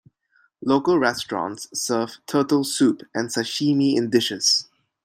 Local 0.63 0.97
restaurants 0.97 1.67
serve 1.79 2.17
turtle 2.25 2.63
soup 2.63 3.03
and 3.13 3.29
sashimi 3.29 3.95
in 3.95 4.09
dishes. 4.09 4.67